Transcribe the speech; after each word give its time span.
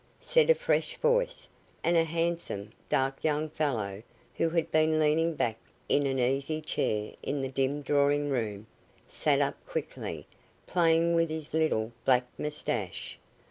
said 0.19 0.49
a 0.49 0.55
fresh 0.55 0.97
voice, 0.97 1.47
and 1.83 1.95
a 1.95 2.03
handsome, 2.03 2.71
dark 2.89 3.23
young 3.23 3.47
fellow, 3.47 4.01
who 4.35 4.49
had 4.49 4.71
been 4.71 4.99
leaning 4.99 5.35
back 5.35 5.57
in 5.87 6.07
an 6.07 6.17
easy 6.17 6.59
chair 6.59 7.13
in 7.21 7.39
the 7.43 7.47
dim 7.51 7.83
drawing 7.83 8.27
room, 8.31 8.65
sat 9.07 9.39
up 9.41 9.63
quickly, 9.67 10.25
playing 10.65 11.13
with 11.13 11.29
his 11.29 11.53
little 11.53 11.91
black 12.03 12.25
moustache. 12.39 13.19